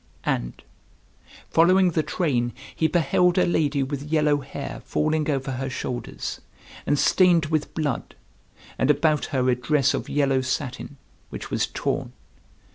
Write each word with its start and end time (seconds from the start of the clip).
And, 0.23 0.63
following 1.51 1.91
the 1.91 2.01
train, 2.01 2.53
he 2.75 2.87
beheld 2.87 3.37
a 3.37 3.45
lady 3.45 3.83
with 3.83 4.01
yellow 4.11 4.37
hair 4.39 4.81
falling 4.83 5.29
over 5.29 5.51
her 5.51 5.69
shoulders, 5.69 6.41
and 6.87 6.97
stained 6.97 7.45
with 7.51 7.75
blood; 7.75 8.15
and 8.79 8.89
about 8.89 9.25
her 9.25 9.47
a 9.47 9.53
dress 9.55 9.93
of 9.93 10.09
yellow 10.09 10.41
satin, 10.41 10.97
which 11.29 11.51
was 11.51 11.67
torn. 11.67 12.13